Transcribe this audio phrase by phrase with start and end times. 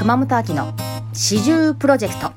[0.00, 0.72] 熊本秋の
[1.12, 2.32] 四十プロジェクト。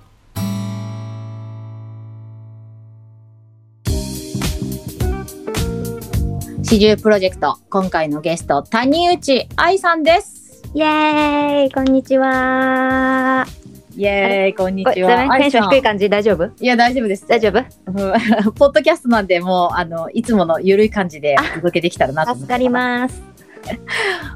[6.61, 10.61] 四十プロジェクト今回のゲスト谷内愛さんです。
[10.73, 13.47] イエーイこんにちは。
[13.95, 15.37] イエーイこんにちは。
[15.37, 16.09] テンション低いか感じ？
[16.09, 16.51] 大丈夫？
[16.61, 17.25] いや大丈夫です。
[17.25, 17.59] 大丈夫？
[17.87, 17.91] う
[18.49, 23.23] んポッドキャストなんでもうあのいつものゆるい感じでお届けできたらなと助かります。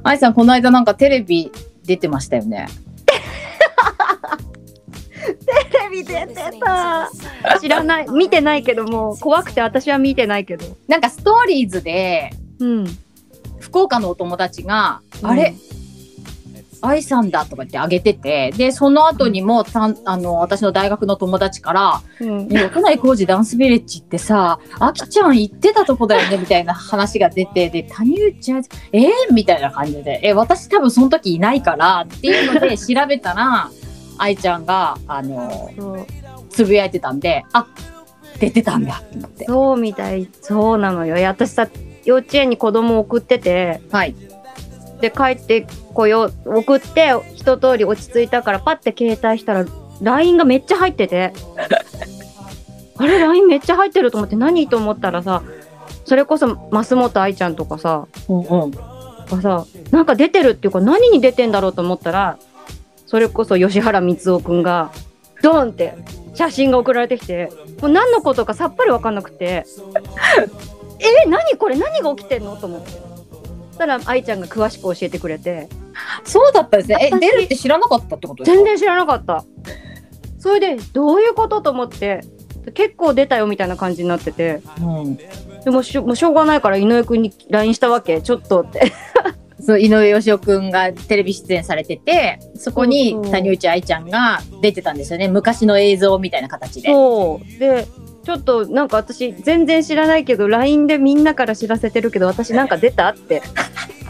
[0.03, 1.51] 愛さんこの間なんかテレビ
[1.83, 2.67] 出てましたよね
[5.33, 7.09] テレビ出てた。
[7.59, 8.09] 知らない。
[8.09, 10.65] 見てないけどもう怖くて私は見てないけど。
[10.87, 12.97] なんかストーリーズでうん。
[13.59, 15.53] 福岡のお友達が、あれ？
[16.81, 22.47] 愛さんだとか言ってあげてて、で、その後にも、たんあの、私の大学の友達から、うん。
[22.47, 28.57] ね、都内工事ダンスビレッジってさ、あきちゃん行ってたとこだよね、みたいな話が出て、で、谷内ん、
[28.93, 33.71] えー、みたいな感じで、え、私多分その時いないから、っていうので調べたら、
[34.17, 36.05] 愛ちゃんが、あの、
[36.49, 37.67] つぶやいてたんで、あ、
[38.39, 39.45] 出てたんだ、と思って。
[39.45, 41.67] そうみたいそうなのよ私さ
[42.05, 44.15] 幼稚園に子供送っててはい。
[45.01, 49.65] で帰ってこよう送って一通り落ち着いたからパッて携帯したら
[50.01, 51.33] LINE がめっちゃ入ってて
[52.97, 55.43] あれ LINE めっちゃ入ってると思って何と思ったらさ
[56.05, 58.71] それこそ増本愛ちゃんとかさうんうん。
[58.71, 62.39] がさなんか出てるっていうか何に出てんだろうと思ったら
[63.07, 64.91] それこそ吉原光夫くんが
[65.41, 65.95] ドーンって
[66.35, 67.49] 写真が送られてきて
[67.81, 69.65] もう何のことかさっぱり分かんなくて。
[70.99, 71.77] え何これ？
[71.77, 72.55] 何が起きてんの？
[72.57, 72.91] と思って。
[73.77, 75.69] たら愛ちゃんが詳しく教えてくれて。
[76.23, 76.97] そうだったんですね。
[77.01, 78.55] え、私出るって知らなかったってことですか？
[78.55, 79.45] 全然知らなかった。
[80.39, 82.21] それでどういうことと思って
[82.73, 84.61] 結構出たよみたいな感じになってて。
[84.81, 85.17] うん。
[85.63, 88.21] でもしょもうしょうがないから井上くんに LINE したわけ。
[88.23, 88.91] ちょっとって
[89.67, 95.27] そう井上芳雄くんがテレビ出演されててそこに谷内愛ちゃんが出てたんですよね。
[95.27, 96.87] 昔の映像みたいな形で。
[96.87, 97.59] そう。
[97.59, 97.85] で
[98.23, 103.41] ちょっとなんか私全然知らないけど LINE でみんなから知らせてるけど私なんか出たって。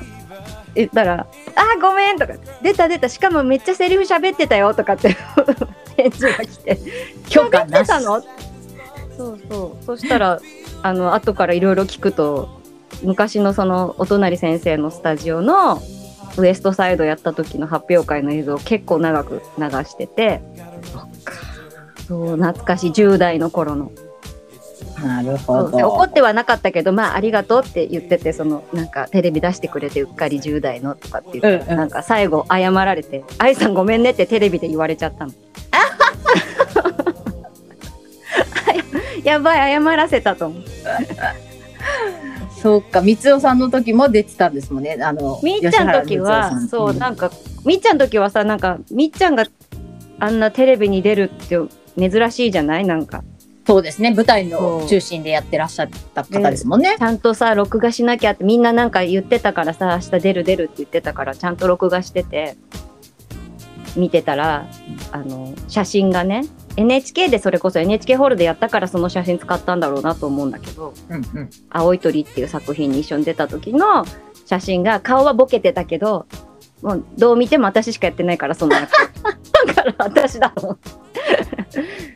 [0.75, 1.25] 言ったら
[1.55, 3.09] 「あーごめん」とか「出た出た。
[3.09, 5.17] しかもめっちゃセリフ喋ってたよ」とかって。
[5.97, 6.77] 返事が来て
[7.29, 7.89] 「許可なし。
[7.89, 8.21] 喋ってたの?」
[9.17, 9.85] そうそう。
[9.85, 10.39] そしたら
[10.83, 12.56] あの後からいろいろ聞くと
[13.03, 15.81] 昔のそのお隣先生のスタジオの
[16.37, 20.41] ウエストサイドやった時の発表会の映像を結構長く流してて
[22.07, 23.91] そう懐かしい10代の頃の
[25.03, 25.77] なるほど。
[25.77, 35.33] で怒ってはなかったけどまあありがとうって言っててそのなんかテレビ出してくれてうっかり10代のとかって言って、うんうんなんか最後謝られて「愛さんごめんね」ってテレビで言われちゃったの。
[39.23, 40.63] やばい謝らせたと思う。
[42.61, 44.97] そうか三代さんの時も出てたんですもんね。
[45.01, 47.31] あのみっちゃんの時はそうなんか
[47.65, 49.45] みっちゃんの時はさなんかみっちゃんが
[50.19, 51.57] あんなテレビに出るって
[51.97, 52.85] 珍しいじゃない？
[52.85, 53.23] なんか。
[53.67, 54.13] そうですね。
[54.13, 56.95] 舞台の中心でやってらっしゃった方ですもんね。
[56.97, 62.55] ちゃんとさ録画しなきゃってみんななんか言ってたからさ明日出る出るって言ってたからちゃんと録画してて
[63.97, 64.67] 見てたら
[65.11, 71.49] あの写真がね NHK でそれこそ NHK ホールでやったからその写真使ったんだろうなと思うんだけどうんうん。
[71.69, 74.05] 「青い鳥」っていう作品に一緒に出た時の
[74.45, 76.27] 写真が顔はボケてたけど
[76.81, 78.91] もうどう見ても私しかやってないからその役
[79.67, 80.91] だから私だと思って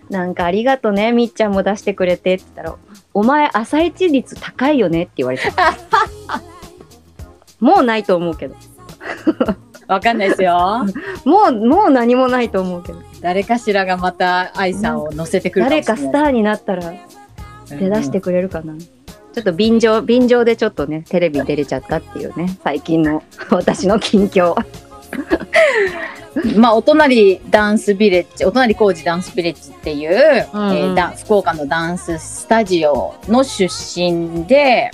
[0.09, 2.75] なんかありがとねみっちゃんも出してくれてって言ったら
[3.13, 5.45] 「お前朝一率高いよね」って言われて
[7.59, 8.55] もうないと思うけど
[9.91, 10.85] わかんないですよ。
[11.25, 12.99] もうもう何もないと思うけど。
[13.19, 15.65] 誰かしらがまた愛さんを乗せてくる。
[15.65, 16.93] 誰かスターになったら
[17.69, 22.57] 出だしてくれるかな、ちょっと便乗便乗でちょっとねテレビ出れちゃったっていうね。
[22.63, 23.21] 最近の
[23.51, 24.55] 私の近況。
[26.55, 30.75] まあ、お隣ダンスビレッジ、お隣工事ダンスビレッジっていう、うんうん。
[30.77, 34.89] えーだ福岡のダンススタジオの出身で、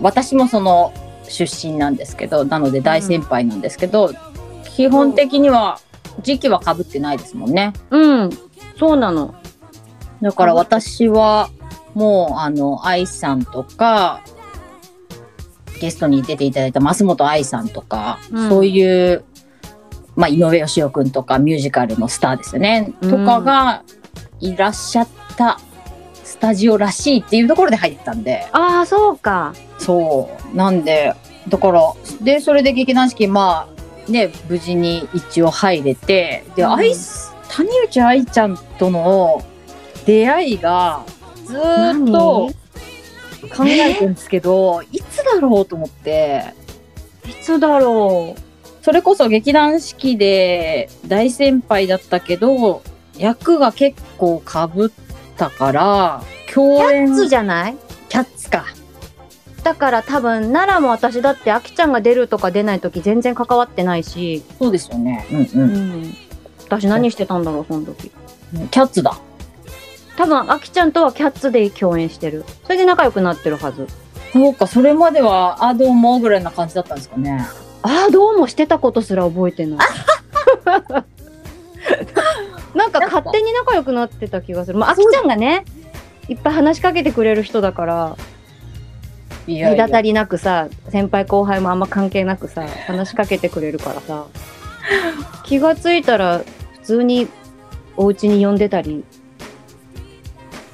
[0.00, 0.94] 私もその
[1.28, 4.12] 出身なんですけど、なので大先輩なんですけど、
[4.76, 5.78] 基本的には
[6.22, 7.72] 時期は被ってないですもんね。
[7.90, 8.30] うん。
[8.78, 9.34] そうなの。
[10.20, 11.50] だから私は
[11.94, 14.20] もう、あの、愛さんとか、
[15.80, 18.48] ゲストに出ていただいた増本愛さんとか、うん。
[18.48, 19.24] そういう、
[20.16, 23.10] まあ、井上芳雄くんとかミュージカルのスターですよね、うん。
[23.10, 23.82] とかが
[24.40, 25.58] いらっしゃった
[26.22, 29.54] スタジオらしいっていうところで入ってたんで、ああそうか
[29.84, 30.56] そう。
[30.56, 31.14] なんで、
[31.48, 31.92] だから、
[32.22, 33.68] で、それで劇団四季、ま
[34.08, 39.42] あ、ね、無事に一応入れて、で、うんアイス、谷内愛ちゃんとの
[40.06, 41.04] 出会いが、
[41.44, 42.50] ずーっと
[43.54, 46.44] 考えてるんですけど、いつだろうと思って、
[47.28, 48.40] いつだろう？
[48.82, 52.82] それこそ劇団四季で大先輩だったけど、
[53.16, 54.90] 役が結構かぶっ
[55.36, 56.22] たから、
[56.52, 57.06] 共演。
[57.06, 57.76] キャッツじゃない？
[58.08, 58.64] キャッツか。
[59.64, 65.26] だから多分奈良も私だってあきちゃんが出るとか出ない時全然関わってないし、そうですよね。
[65.32, 66.02] うんううん。
[66.02, 66.14] ん、
[66.66, 68.10] 私何してたんだろうその時。
[68.70, 69.18] キャッツだ。
[70.16, 72.44] 多分あきちゃんとはキャッツで共演してる。
[72.64, 73.88] それで仲良くなってるはず。
[74.34, 77.46] そうか、それまでは、あ、どうもぐらいな感じだったんですかね。
[77.82, 79.78] ああどうもしてたことすら覚えてない。
[82.74, 84.78] なんか勝手に仲良くなってた気がする。
[84.78, 85.64] まああきちゃんがね
[86.28, 88.16] いっぱい話しかけてくれる人だから
[89.46, 94.26] 隔たりなくさ先輩後輩もあんま関係なくさ話しかけてくれるからさ。
[95.44, 97.28] 気がついたら普通に
[97.96, 99.04] お家に呼んでたり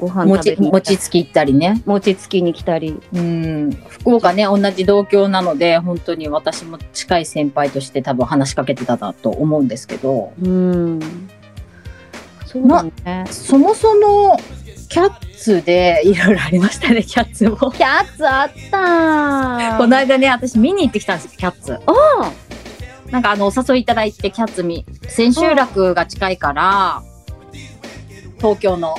[0.01, 1.83] ご飯食べ餅、に餅つき行ったりね。
[1.85, 2.99] 餅つきに来たり。
[3.13, 3.71] うん。
[3.89, 11.01] 福岡ね、同じ同郷なので、本当に私も近い先輩として多分話しかけてたなと思うんですけど、うん。
[12.47, 13.27] そうだね。
[13.31, 14.41] そもそも、
[14.91, 17.57] キャッツでいろいろありましたね、キャッツも。
[17.71, 21.79] キャッツあったこの間ね、私見に行ってきたんですよ、キャッツ。
[21.87, 27.03] おなんかあの、お誘いいただいて、キャッツ見、千秋楽が近いから、
[28.39, 28.97] 東京の、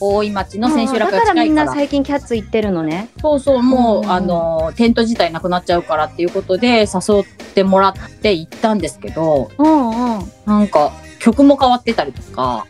[0.00, 1.42] 大井町の千秋楽がだから。
[1.42, 1.66] みん近いから。
[1.70, 3.08] な最近キャッツ行ってるのね。
[3.22, 4.10] そうそう、もう、うん。
[4.10, 7.24] あの、テント自体なくなっちゃうからっていうことで、誘っ
[7.54, 10.32] てもらって行ったんですけど、うんうん。
[10.44, 12.66] なんか、曲も変わってたりとか、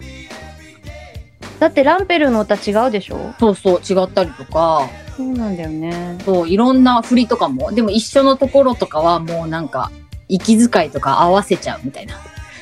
[1.59, 3.35] だってランペルの歌違うでしょ？
[3.41, 6.19] そうそう、違ったりとか、そうなんだよね。
[6.25, 9.91] そう、いろんな振りとかも、でも一緒のところとかはもうなんか、
[10.29, 12.15] 息遣いとか合わせちゃうみたいな。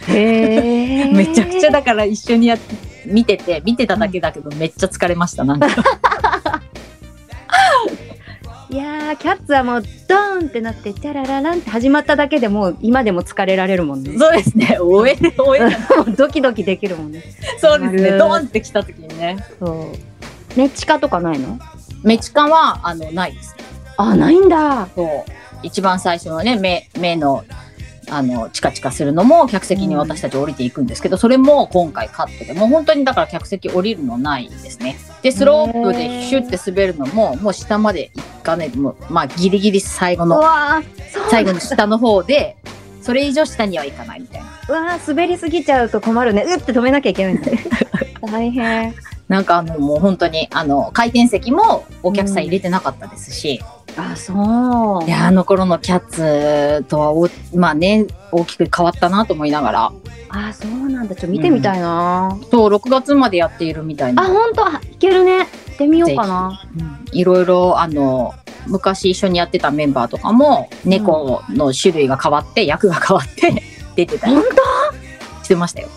[0.09, 2.75] へえ めちゃくちゃだから一緒にやって、
[3.07, 5.67] 見てて、見てただけだけど、めっちゃ疲れました、なんか。
[8.75, 14.19] いやーキャッツはもうドーンってなってチャララランって始まっただけでもう今でも疲れられるもんね。
[14.19, 15.67] そうですね、おえ、おえ、も
[16.09, 17.23] うドキドキできるもんね。
[17.59, 19.37] そうですね、ドーンって来た時にね。
[19.61, 20.59] そう。
[20.59, 21.61] メチカとかないの？
[22.03, 23.55] メチカは、あの、ないです。
[23.97, 24.89] あないんだ。
[24.93, 25.09] そう。
[25.63, 27.45] 一番最初のね、目、目の、
[28.11, 34.97] あの、チカチカするのも、客席に私たち降りていくんですけど、それも今回カットで、もう本当にだから客席降りるのないですね。
[35.23, 40.43] で、スロープでシュッて滑るのも、もう下まで行かない、もう、まあ、ギリギリ最後うの、
[41.31, 42.57] 最後の下の方で、
[43.03, 44.47] それ以上下には行かないみたいな。
[44.69, 46.45] うわー滑りすぎちゃうと困るね。
[46.47, 47.41] うって止めなきゃいけないん
[48.31, 48.95] 大変。
[49.29, 53.61] なんかあの、もう本当に、あの、回転席もお客さん入れてなかったですし、
[53.97, 55.05] あそう。
[55.05, 59.93] いや、あの頃のキャッツとはお、まあね、大きく変わったなと思いながら、
[60.31, 61.15] あそうなんだ。
[61.15, 64.25] ちょっと見てみたいな、そう、6月までやっているみたいあな。
[64.25, 64.67] 本当。
[64.67, 65.39] あいけるね。
[65.41, 66.63] 行ってみようかな。
[66.79, 66.99] うん。
[67.13, 68.35] いろいろ、あの、
[68.67, 73.63] 昔一緒にやってたメンバーとかも、猫の種類が変わって、役が変わって、
[73.97, 74.35] 出てたり。
[74.35, 74.45] 本
[75.43, 75.89] してましたよ。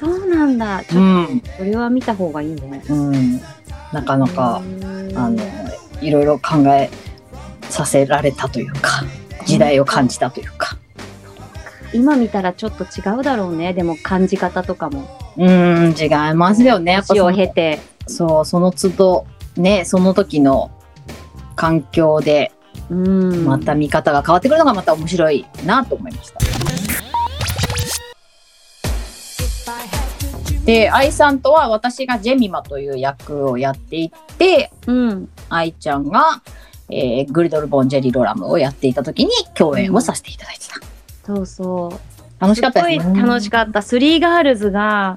[0.00, 0.82] 当そうなんだ。
[0.84, 1.42] ちうょっとん。
[1.58, 2.82] それは見た方がいいね。
[2.88, 3.40] うん。
[3.92, 5.36] なかなか、ああの、
[6.00, 6.90] いろいろ考え
[7.68, 9.04] させられたというか、
[9.44, 10.76] 時代を感じたというか。
[11.92, 13.72] 今見たらちょっと違うだろうね。
[13.72, 15.08] でも感じ方とかも。
[15.36, 17.00] うん、違いますよね。
[17.06, 19.26] 年を経てそう、その都度、
[19.56, 20.70] ね、その時の
[21.54, 22.52] 環境で、
[22.90, 26.38] うんまた見方が変わってくるのがまた面白いなと思いました。
[30.64, 36.42] で、愛さんとは私がジェミマという役をやっていて、うん愛ちゃんが、
[36.90, 40.74] えーグリドル・ボン・ジェリ・ロラムをやっていた時に共演をさせていただいてた。
[41.26, 43.20] そうそう楽しかったですね。
[43.20, 45.16] 楽しかったスリーガールズが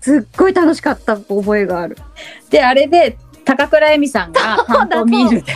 [0.00, 1.96] すっごい楽しかった覚えがある。
[2.50, 5.52] で、あれで、高倉恵美さんが 担当ミールで、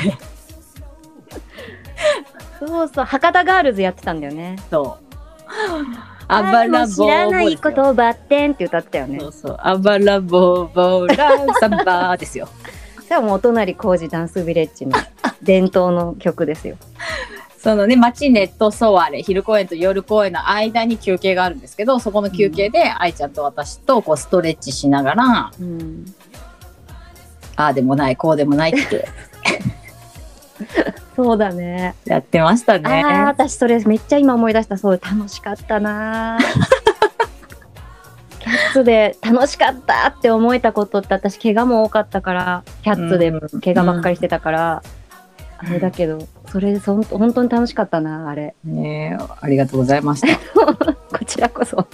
[2.59, 4.57] そうそう博多ガールズやってたんだよね。
[4.71, 5.05] そう。
[6.29, 9.19] あばらぼ知らないこうとバッテンって歌ってたよね。
[9.19, 9.57] そうそう。
[9.59, 12.49] あばらぼうぼうら サンバーですよ。
[13.11, 14.97] それはもうお隣工事ダンスビレッジの
[15.43, 16.77] 伝統の曲ですよ
[17.63, 26.07] そのね、マチネとソワレ、昼公演と夜公演の間に休憩があるんですけど、そこの休憩で愛ちゃんと私とこうストレッチしながら、うん。
[27.57, 29.07] ああでもない、こうでもないって。
[31.15, 31.95] そうだね。
[32.07, 33.05] やってましたああね。
[33.27, 34.79] 私それめっちゃ今思い出した。
[34.79, 36.39] そう楽しかったな。
[38.41, 43.61] キャッツで楽しかったって思えたことって私怪我も多かったからキャッツでうん。
[43.61, 44.83] 怪我ばっかりしてたから、
[45.63, 50.29] あれだけどそれそん本当に楽しかったなあれねえありがとうございました。
[51.19, 51.87] こちらこそ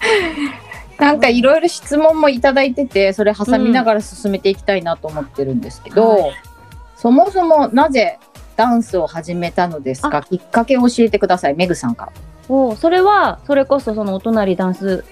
[0.98, 6.32] なんかいろいろ質問もいただいてて、それ挟みながら進めていきたいなと思ってるんですけど、うんは
[6.96, 8.18] そもそもなぜ
[8.56, 10.22] ダンスを始めたのですか？
[10.22, 11.54] きっかけを教えてください。
[11.54, 12.12] メグさんから。
[12.48, 15.04] おそれは、それこそそのお隣ダンス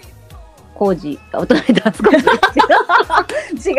[0.75, 2.19] 工事、あお隣ダンス工事。
[3.71, 3.77] 違う。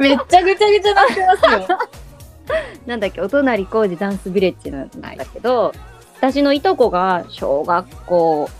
[0.00, 1.78] めっちゃぐちゃぐちゃなってますよ。
[2.86, 5.72] なんだっけ、お隣工事ダンスビレッジなんだけど、
[6.18, 8.50] 私のいとこが小学校、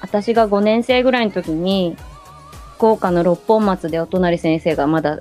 [0.00, 1.96] 私が5年生ぐらいの時に、
[2.76, 5.20] 福岡の六本松でお隣先生がまだ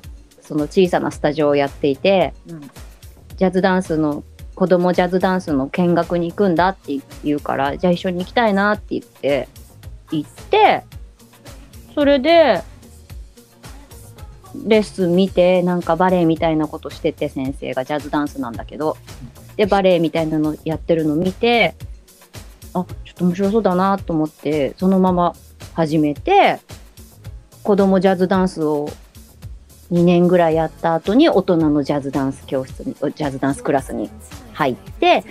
[0.50, 2.62] その小さなスタジオをやっていて、うん。
[3.38, 4.24] ジャズダンスの、
[4.56, 9.48] 子供ジャズダンスの見学に行くんだって言うから、じゃあ一緒に行きたいなって言って、
[10.12, 10.84] 行って、
[11.94, 12.64] それで、
[14.56, 18.98] レッスン見て、なんかバレエみたいなことしてて、先生がジャズダンスなんだけど、
[19.56, 21.76] で、バレエみたいなのやってるの見て、
[22.74, 25.36] あ、ちょっと面白そうだなと思って、そのまま
[25.74, 26.60] 始めて、
[27.64, 28.90] 子供ジャズダンスを
[29.92, 34.10] 2年ぐらいやった後に大人のジャズダンス教室に、ジャズダンスクラスに
[34.54, 35.24] 入って、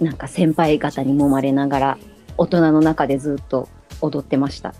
[0.00, 1.98] なんか先輩方に揉まれながら、
[2.36, 3.68] 大人の中でずっと
[4.00, 4.74] 踊ってました。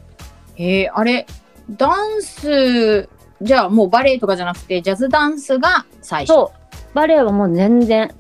[0.57, 1.27] えー、あれ、
[1.71, 3.09] ダンス、
[3.45, 6.29] じゃあもうバレエとかじゃなくて、ジャズダンスが最初。
[6.29, 6.95] そう。
[6.95, 8.13] バレエはもう全然。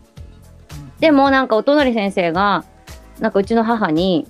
[1.00, 2.64] でもなんかお隣先生が、
[3.20, 4.26] なんかうちの母に、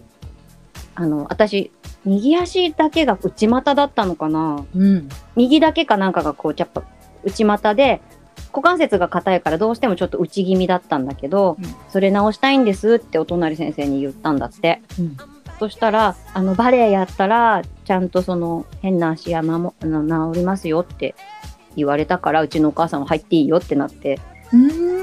[0.95, 1.73] あの、私、
[2.05, 5.09] 右足だけが内股だったのかなうん。
[5.35, 6.85] 右だけかなんかがこう、やっぱ
[7.25, 8.01] 内股で、
[8.53, 14.81] 股関節が硬いからどうしてもちょっと内気味だったんだけど、うんそれ直したいんですってお隣先生に言ったんだって。
[14.99, 15.17] うん
[15.59, 21.14] そしたら、あの、バレエやったら、ちゃんとその、変な足やまも、あの治りますよって
[21.76, 24.19] 言われたから、うちのお母さんも入っていいよってなって、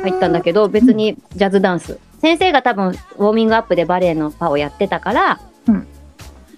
[0.04, 2.00] 入ったんだけど、別にジャズダンス。
[2.20, 5.88] 先生が多分、ウォーミングアップでバレエのパをやってたから、うん。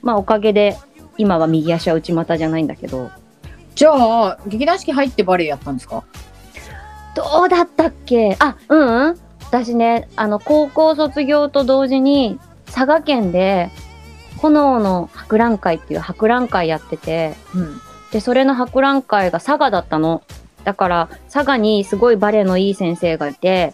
[0.02, 0.78] まあ、おかげで、
[1.18, 3.12] 今は右足は内股じゃないんだけど、
[3.76, 6.04] じゃあ、劇団四季入ってバレエやったんですか？
[7.16, 8.36] どうだったっけ？
[8.40, 9.20] あ、うん、うん。
[9.42, 13.70] 私ね、あの、高校卒業と同時に、佐賀県で、
[14.50, 17.82] 炎の博覧会っていう博覧会やってて、うん。
[18.12, 20.24] で、それの博覧会が佐賀だったの。
[20.64, 23.74] だから、佐賀にすごいバレエのいい先生がいて、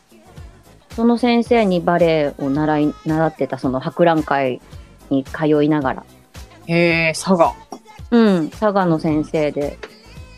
[0.96, 4.62] その先生にバレエを習い、習ってたその博覧会
[5.10, 6.04] に通いながら。
[6.68, 7.54] へえ、佐賀。
[8.12, 9.78] うん、佐賀の先生で。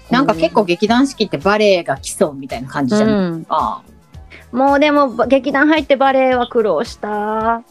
[0.09, 3.45] なんか結構劇団四季ってバレエが基礎みたいな感じじゃない、うん。
[3.49, 4.55] ああ。
[4.55, 7.63] もうでも、ば劇団入ってバレエは苦労した。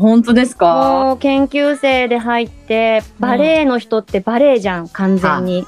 [0.00, 1.04] 本当ですか？
[1.04, 5.66] もう研究生で入って、バレエの人ってバレエじゃん、完全に。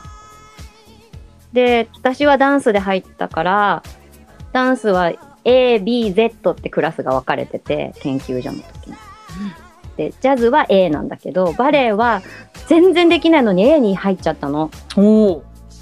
[1.52, 3.82] で、私はダンスで入ったから、
[4.52, 5.12] ダンスは
[5.44, 8.96] A、B、Z ってクラスが分かれてて、研究所の時に。
[9.96, 12.22] で、ジャズは A なんだけど、バレエは
[12.68, 14.70] 全然できないのに A に入っちゃったの。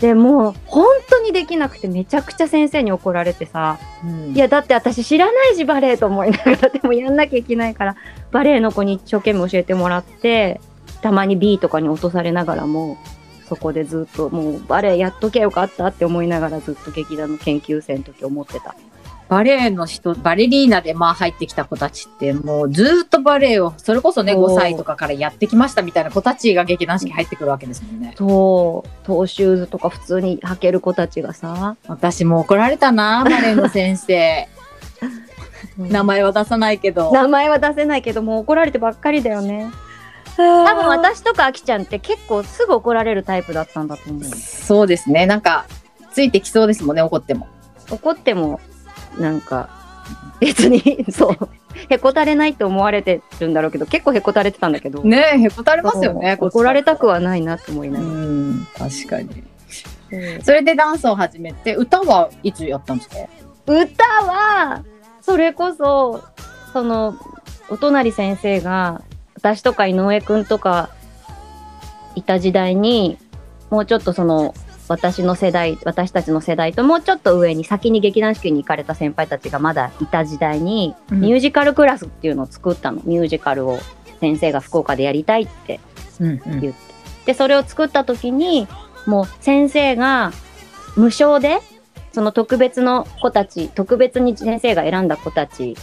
[0.01, 7.97] で、もう本当にできなくてめちゃくちゃ先生に怒られてさ、うんいや、だって私知らないし、バレエと思いながら、でもやんなきゃいけないから、
[8.33, 10.61] バレエの子に一生懸命教えてもらって、
[11.03, 12.97] たまに B とかに落とされながらも、
[13.47, 18.75] そこでずっと、もうバレエやっときゃよかったって思いながらずっと劇団の研究生の時思ってた。
[19.31, 28.13] バレエの人、バレリーナでまあ入ってきた子たちってもうずっとバレエを、それこそね、そう5歳とかからやってきましたみたいな子たちが劇団四季入ってくるわけですもんね。
[28.19, 34.49] そう、トーシューズとか普通に履ける子たちがさ、私も怒られたな、バレエの先生。
[35.79, 37.13] 名前は出さないけど。
[37.13, 39.71] 名前は出せないけど、もう怒られてばっかりだよね。
[40.37, 44.25] 多分私とかあきちゃんって結構すぐ怒られるタイプだったんだと思う。
[44.25, 45.27] そうですね。
[45.27, 45.67] なんか、
[46.13, 47.47] ついてきそうですもんね、怒っても。
[47.93, 48.59] 怒っても
[49.21, 49.69] なんか
[50.41, 51.49] 別に そう
[51.89, 56.37] へこたれないって思われてるんだろうけど結構へこたれてたんだけど、ねえ、へこたれますよね。
[56.41, 57.15] 怒られたくは。
[57.15, 59.45] はないなって思いうながら、ん、確かに。
[60.43, 63.17] それでダンスを始めて、歌はいつやったんですか？
[63.67, 64.83] 歌は
[65.21, 66.23] それこそ
[66.73, 67.15] その
[67.69, 69.03] お隣先生が
[69.37, 70.91] 私とか井上くんとか
[72.17, 73.17] いた時代に
[73.71, 74.55] もうちょっとその
[74.91, 81.21] 私の世代私たちの世代ともうちょっと上に先に劇団四季に行かれた先輩たちがまだいた時代に、うん。
[81.21, 83.01] ミュージカルクラスっていうのを作ったの。
[83.05, 83.79] ミュージカルを
[84.19, 85.79] 先生が福岡でやりたいって
[86.19, 86.61] うんうん。
[86.61, 86.91] 言って。
[87.27, 88.67] でそれを作った時に
[89.07, 90.33] もう先生が
[90.97, 91.61] 無償で
[92.13, 95.77] その特別の子たち特別に先生が選んだ子たち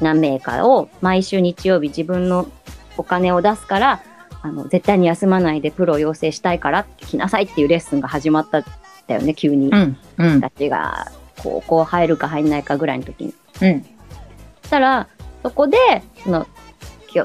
[0.00, 2.46] 何名かを毎週日曜日自分の
[2.96, 4.02] お金を出すから
[4.44, 8.64] あの絶対に休まないでプロを養成したいから来なさいっていうレッスンが始まったん
[9.06, 9.70] だよね急に。
[9.70, 9.96] うん。
[10.18, 10.40] うん。
[10.42, 13.34] たちが高校入るか入んないかぐらいの時に。
[13.62, 13.82] うん。
[14.60, 15.08] そしたら
[15.42, 15.78] そこで
[16.22, 16.46] その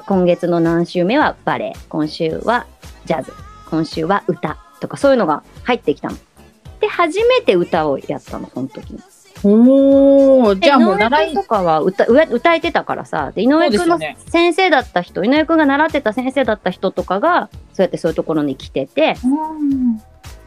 [0.06, 2.68] 今月の何週目はバレエ今週は
[3.04, 3.34] ジャズ
[3.70, 6.16] 今週は歌とかそういうのが入ってきたの。
[6.80, 9.02] で初めて歌をやったのその時に。
[9.44, 11.28] おー、じゃあもう習い。
[11.32, 13.32] 君とかは歌歌歌えてたからさ。
[13.34, 14.32] で井上君のそうですよね。
[14.32, 19.16] 先生だった人、井上君が習ってた先生だった人とかがそうやってそういうところに来てて。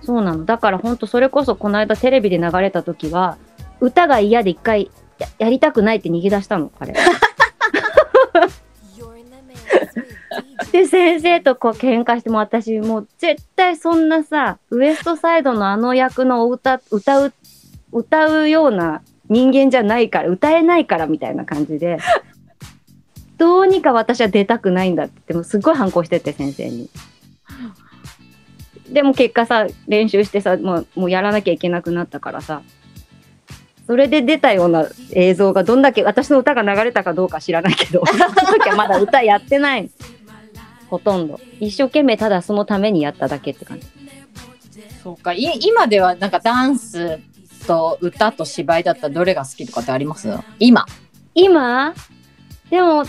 [0.03, 0.45] そうなの。
[0.45, 3.39] だから本当それこそこの間テレビで流れた時は
[3.81, 6.95] 歌が嫌で一回ややりたくないって逃げ出したの彼
[10.73, 17.33] で先生とこう喧嘩しても私もう絶対そんなさウエストサイドのあの役のお歌歌う
[17.93, 21.99] 歌うような人間じゃないから歌えないからみたいな感じで
[23.39, 26.89] どうにか私は出たくないんだって言ってもすっごい反抗してて先生に。
[28.89, 32.63] でも結果さ練習してさもうもうやらなきゃいけなくなったからさ
[33.87, 39.91] それで出たような映像がどんだけ私の歌が流れたかどうか知らないけど その時はまだ歌やってない
[40.91, 43.87] ほとんど一生懸命ただそのためにやっただけって感じ
[45.03, 45.33] そうか。
[45.33, 47.19] い今ではなんかダンス
[47.66, 50.28] と歌と芝居だったらどれが好きとかってあります？
[50.59, 50.85] 今。
[51.35, 51.95] 今？
[52.71, 53.04] でも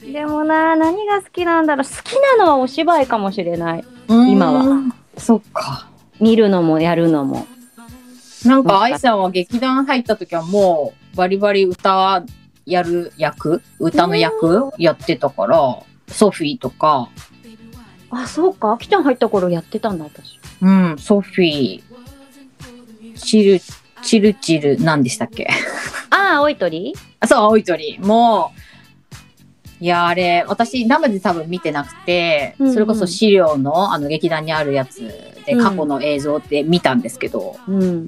[0.00, 1.84] でもな何が好きなんだろう。
[1.84, 3.84] 好きなのはお芝居かもしれない。
[4.08, 4.64] 今は。
[4.64, 4.82] は。
[5.18, 5.88] そっか。
[6.20, 7.46] 見るのもやるのも。
[8.44, 12.24] なんか愛さんは劇団入った時はもうバリバリ歌
[12.64, 13.62] やる役？
[13.78, 14.70] 歌の役？
[14.78, 17.10] やってたから、ソフィーとか、
[18.10, 18.72] あそうか。
[18.72, 20.38] あきちゃん入った頃やってたんだ私。
[20.62, 21.82] うん、ソフィー、
[23.16, 23.60] チル、
[24.02, 25.48] チルチル、何でしたっけ？
[26.10, 26.94] ああ青い鳥？
[27.20, 27.98] あそう、青い鳥。
[27.98, 28.52] も
[29.80, 32.72] う、いや、あれ、私、生で多分見てなくて、うんうん。
[32.72, 35.00] それこそ資料の、あの、劇団にあるやつ
[35.44, 35.62] で、うん。
[35.62, 38.06] 過去の映像って見たんですけど、うん。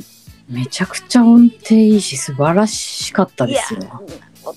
[0.49, 3.81] めちゃくちゃ音程いいし、素晴らしかったですよ。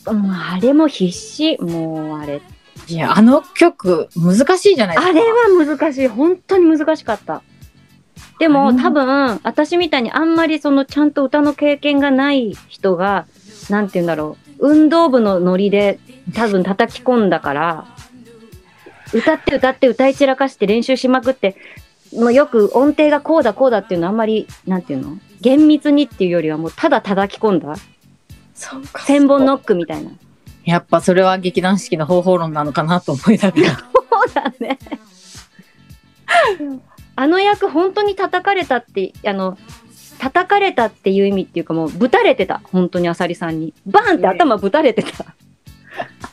[0.08, 1.58] あれも必死。
[1.58, 2.42] もうあれ
[2.96, 5.10] いや、あの曲、難しいじゃないですか。
[5.10, 6.08] あれは難しい。
[6.08, 7.42] 本当に難しかった。
[8.40, 13.28] でもうん多分私みたいにあんまりそのちゃんと歌の経験がない人が
[13.70, 14.68] なんて言うんだろう。
[14.68, 16.00] 運動部のノリで
[16.34, 17.86] 多分叩き込んだから
[19.14, 21.56] 歌って歌って歌い散らかして練習しまくって
[22.14, 25.18] もうよく音程がこうだこうだっていうのあんまりなんていうの？
[25.40, 27.76] 厳密にっていうよりはもうただ叩き込んだ。
[28.54, 29.04] そうか。
[29.06, 30.12] 千本ノックみたいな
[30.64, 33.70] やっぱそれは劇団四季の方法論なのかなと思いながら。
[33.70, 33.84] そ
[34.30, 34.80] うだね。
[37.16, 39.58] あの役本当に叩かれたってあの
[40.20, 45.36] 叩かれたっていう意味っていうかもうぶたれてた本当にあさりさんにバーンって頭ぶたれてた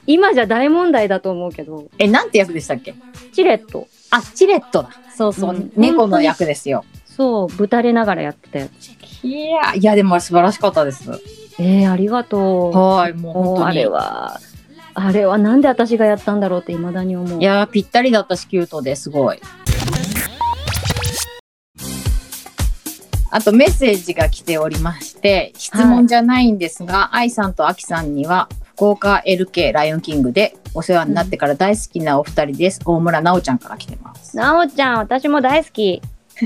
[0.07, 2.95] 今じゃ大問題だと思うけどえ、なんて役でしたっけ？
[3.33, 4.91] チレットあ、チレットだ。
[5.15, 6.85] そうそう、うん猫の役ですよ。
[7.05, 11.11] そうぶたれながらやってたやついや、いや、でも素晴らしかったです。
[11.59, 13.73] えー、ありがとうはい、もうあ。
[13.73, 14.41] れは
[14.95, 19.41] あれはなんで私がやったんだろうって未だに思ういやー、ぴったりだったし、キュートですごい。
[23.31, 32.81] あとメッセージが来ておりまして、質問じゃないんですが、愛さんとアキさんには、福岡 LK ライオンキングでお世話になってから大好きなお二人です。
[32.85, 34.37] 大村奈緒ちゃんから来てます。
[34.37, 36.01] なおちゃん私も大好き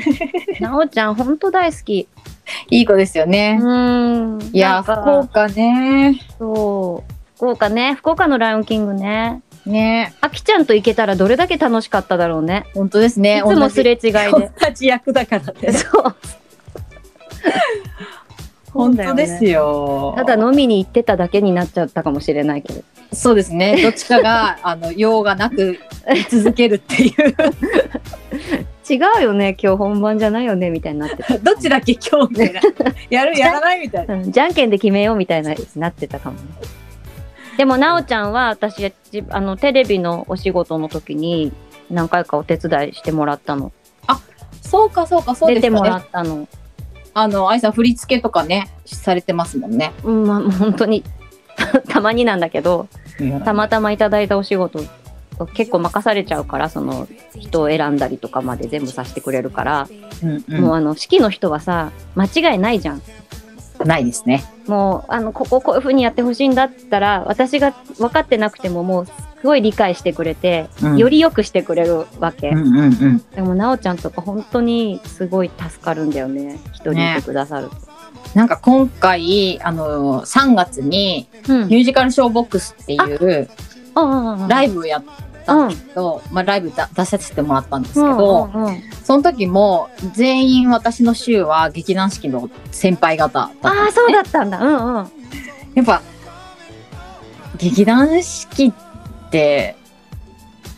[0.60, 2.08] なおちゃん本当大好き
[2.70, 3.58] いい子ですよね。
[3.60, 6.20] うんいや福岡ね。
[6.38, 7.12] そう。
[7.36, 7.94] 福岡ね。
[7.94, 9.42] 福岡のライオンキングね。
[9.64, 12.66] ねあきちゃんと行けたらどれだけ楽しかっただろうね。
[12.74, 13.38] 本当ですね。
[13.38, 14.30] いつもすれ違いで。
[14.30, 15.72] 同じ役だからね。
[15.74, 16.14] そう。
[18.72, 20.14] 本当ですよ。
[20.16, 22.82] ただ飲みに行ってただけになっちゃったかもしれないけど。
[23.12, 23.82] そうですね。
[23.82, 25.78] どっちかが、あの、用がなく
[26.14, 27.12] 居続けるっていう。
[28.92, 29.56] 違うよね。
[29.60, 30.70] 今日本番じゃないよね。
[30.70, 31.38] みたいになってた。
[31.40, 32.60] どっちだっけ今日みたいな。
[33.10, 34.14] やるやらないみたいな。
[34.14, 36.42] うんじゃんけんで決めようみたいななってたかもね。
[37.56, 41.52] でも、なおちゃんは私、じあの、テレビのお仕事の時に
[41.90, 43.72] 何回かお手伝いしてもらったの。
[44.62, 45.60] そうかそうかそうですか、ね。
[45.60, 46.48] 出てもらったの。
[47.12, 49.92] あの、愛さん振り付けとかね、されてますもんね。
[50.02, 51.04] うん、まあ、本当に
[51.88, 52.88] たまになんだけど、
[53.44, 54.82] たまたまいただいたお仕事
[55.46, 59.88] 結構任されちゃうからその人を選んだりとかまで全部させてくれるから、
[60.22, 60.60] うんうん。
[60.62, 63.02] もうあの式の人はさ間違いないじゃん。
[63.84, 64.44] ないですね。
[64.66, 70.96] もうあのこここういう風にやってほしいんだったら私が分かってなくてももうすごい理解してくれて、うん。
[70.98, 73.24] より良くしてくれるわけ、うんうんうん。
[73.34, 76.60] でもなおちゃんとか本当にすごい助かるんだよね。
[76.72, 77.76] 一人いてくださると、
[78.34, 81.68] なんか今回、あの、3月にうん。
[81.68, 83.48] ミュージカルショーボックスっていう
[84.48, 85.04] ライブをやっ
[85.44, 88.82] たんですけど、まあライブだ出させてもらったんですけど、うんうんうん。
[89.04, 94.04] その時も全員私の週は劇団四季の先輩方だったんですね。
[94.04, 94.58] ああそうだったんだ。
[94.58, 95.10] うんうん。
[95.74, 96.02] やっぱ
[97.56, 99.76] 劇団四季って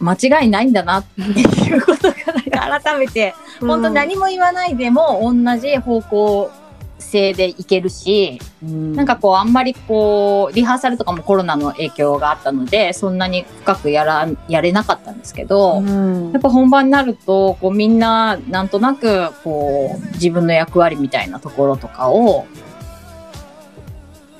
[0.00, 6.50] 間違いないんだなっていうことが 改めて、本当何も言わないでも同じ方向
[6.98, 8.94] 性でいけるし、うん。
[8.94, 16.32] なんかこうあんまりこうリハーサルとかもコロナの影響があったのでそんなに深くやらやれなかったんですけど、うん。
[16.32, 22.46] やっぱ本番になるとこうみんななんとなくこう自分の役割みたいなところとかを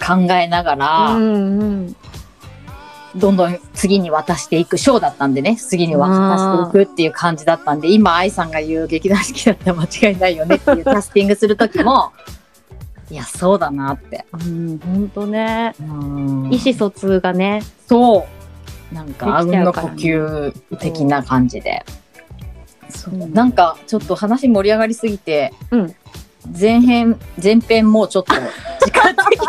[0.05, 1.97] 考えながら、うんうん。
[3.17, 12.13] どんどん次に渡していくショーだったんでね次に渡していくっていう感じだったんで今愛さんが言う劇団四季だったら間違いないよねっていうキャスティングする時も
[13.11, 14.25] いやそうだなって。
[14.33, 15.75] うん、本当ね。
[15.81, 17.63] うん意思疎通がね。
[17.87, 18.27] そ
[18.91, 18.95] う。
[18.95, 21.85] なんか、あうんの呼ね吸的な感じで。
[22.89, 25.95] そうなんか、ちょっと話盛り上がりすぎて、うん
[26.59, 29.49] 前編、前編もちょっと、時間的に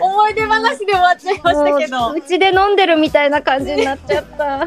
[0.00, 4.66] 思い出話で終わっちゃいましたけどもう、うちで飲んでるみたいな感じになっちゃった。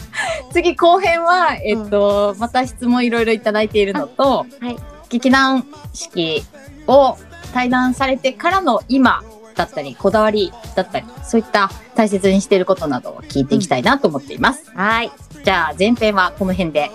[0.52, 4.76] 次後編は、えっと、また質問いろいろいただいているのと、はい
[5.10, 6.42] 劇団四季
[6.86, 7.18] を
[7.52, 9.22] 対談されてからの今
[9.54, 14.70] だったり、こだわりだったり、そういった大切にしていることなどを聞いていきたいなと思っています。
[14.74, 15.10] はい。
[15.44, 16.90] じゃあ前編はこの辺で。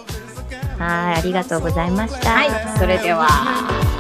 [0.78, 2.32] はい、ありがとうございました。
[2.32, 3.95] はい、それでは。